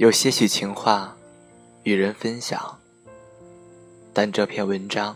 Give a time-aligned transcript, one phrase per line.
[0.00, 1.14] 有些许情话
[1.82, 2.80] 与人分享，
[4.14, 5.14] 但这篇文章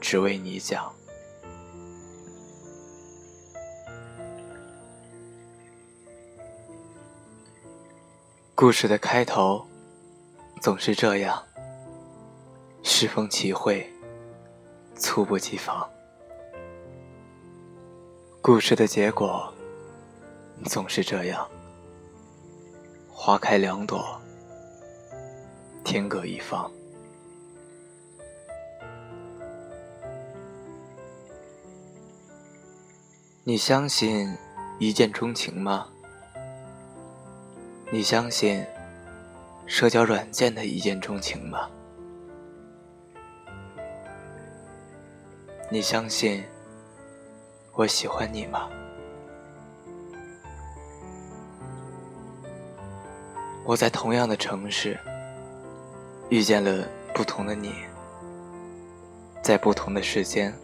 [0.00, 0.92] 只为你讲。
[8.56, 9.64] 故事的开头
[10.60, 11.40] 总是这样，
[12.82, 13.88] 适逢其会，
[14.96, 15.88] 猝不及防。
[18.42, 19.54] 故事的结果
[20.64, 21.48] 总是这样。
[23.20, 24.18] 花开两朵，
[25.84, 26.70] 天各一方。
[33.42, 34.32] 你相信
[34.78, 35.88] 一见钟情吗？
[37.90, 38.64] 你相信
[39.66, 41.68] 社交软件的一见钟情吗？
[45.68, 46.44] 你相信
[47.72, 48.70] 我喜欢你吗？
[53.68, 54.98] 我在同样的城市
[56.30, 57.74] 遇见了不同的你，
[59.42, 60.58] 在不同的时间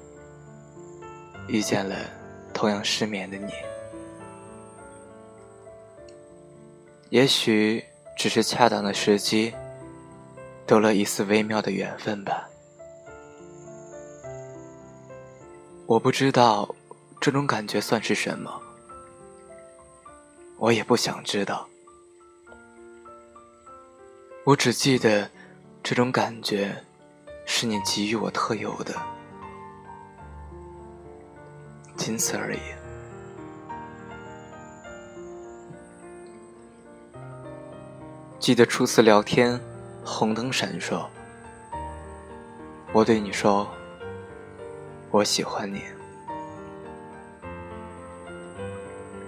[1.47, 1.95] 遇见了
[2.55, 3.53] 同样失眠的你。
[7.11, 7.85] 也许
[8.17, 9.53] 只是恰当的时机，
[10.67, 12.49] 多了一丝微妙的缘分吧。
[15.85, 16.75] 我不知道
[17.21, 18.51] 这种感觉算是什么，
[20.57, 21.69] 我也不想知道。
[24.47, 25.31] 我只记得，
[25.83, 26.77] 这种感觉
[27.47, 28.95] 是你给予我特有的，
[31.97, 32.59] 仅此而已。
[38.39, 39.59] 记得初次聊天，
[40.05, 41.07] 红灯闪烁，
[42.93, 43.67] 我对你说
[45.11, 45.81] ：“我喜欢你。”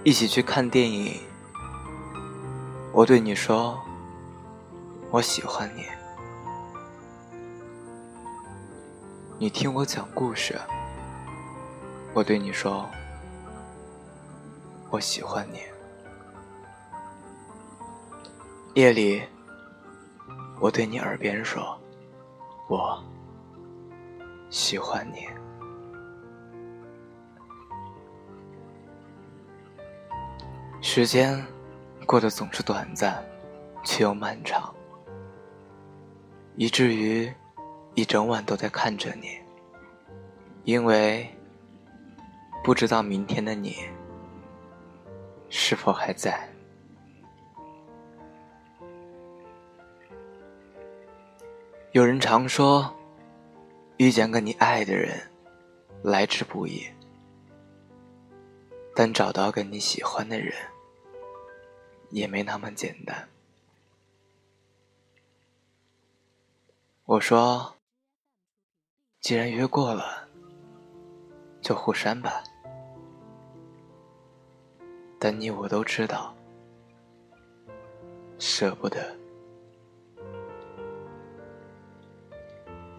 [0.05, 1.19] 一起去看电影，
[2.93, 3.81] 我对你说。
[5.09, 5.85] 我喜欢你，
[9.39, 10.59] 你听我讲故事。
[12.13, 12.85] 我对你说，
[14.89, 15.61] 我喜欢你。
[18.73, 19.23] 夜里，
[20.59, 21.79] 我对你耳边说，
[22.67, 23.01] 我
[24.49, 25.25] 喜欢你。
[30.81, 31.41] 时间
[32.05, 33.23] 过得总是短暂，
[33.85, 34.73] 却又漫长。
[36.59, 37.31] 以至于
[37.93, 39.39] 一整晚都在看着你，
[40.63, 41.29] 因为
[42.63, 43.75] 不知道明天的你
[45.49, 46.49] 是否还在。
[51.91, 52.91] 有人常说，
[53.97, 55.15] 遇见个你爱的人
[56.01, 56.83] 来之不易，
[58.95, 60.55] 但找到个你喜欢的人
[62.09, 63.29] 也没那么简单。
[67.07, 67.73] 我说
[69.21, 70.27] ：“既然约过了，
[71.61, 72.43] 就互删吧。”
[75.17, 76.35] 但你我都知道，
[78.37, 79.15] 舍不得。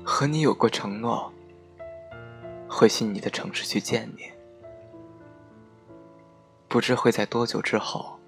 [0.02, 1.30] 和你有过承诺，
[2.66, 4.32] 会去你的城市去见你，
[6.66, 8.18] 不知会在多久之后，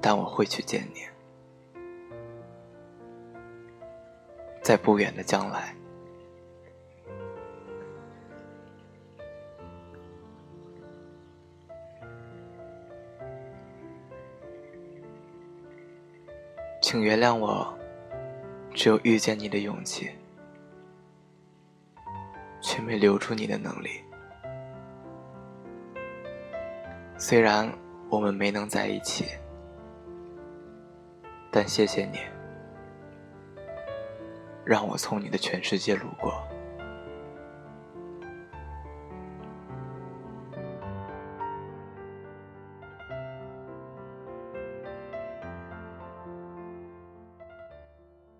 [0.00, 1.02] 但我会去见你。
[4.72, 5.76] 在不远的将来，
[16.80, 17.78] 请原谅我，
[18.72, 20.08] 只有遇见你的勇气，
[22.62, 24.00] 却没留住你的能力。
[27.18, 27.70] 虽然
[28.08, 29.26] 我们没能在一起，
[31.50, 32.20] 但谢谢你。
[34.64, 36.42] 让我从你的全世界路过。